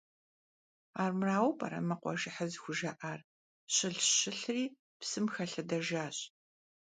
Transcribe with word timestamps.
Armıraue 1.03 1.51
p'ere 1.59 1.79
mı 1.87 1.95
khuajjehır 2.01 2.47
zıxujja'ar: 2.53 3.19
«Şılhş, 3.75 4.07
şılhri 4.19 4.63
psım 4.99 5.25
xelhedejjaş». 5.33 6.17